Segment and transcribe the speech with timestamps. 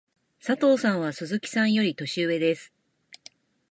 [0.43, 2.73] 佐藤さんは鈴木さんより年上です。